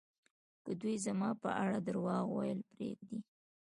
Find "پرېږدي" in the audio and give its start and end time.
2.71-3.19